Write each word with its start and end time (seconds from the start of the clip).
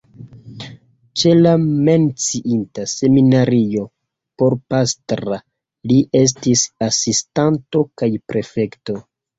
Ĉe 1.23 1.33
la 1.41 1.51
menciita 1.65 2.87
seminario 2.95 3.85
porpastra 4.43 5.41
li 5.93 6.03
estis 6.25 6.69
asistanto 6.91 7.89
kaj 8.03 8.13
prefekto. 8.33 9.03